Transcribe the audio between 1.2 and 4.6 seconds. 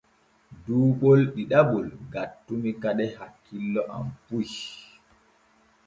ɗiɗaɓol gattumi kade hakkilo am puy.